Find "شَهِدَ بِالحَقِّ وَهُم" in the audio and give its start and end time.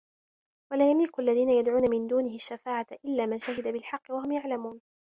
3.39-4.31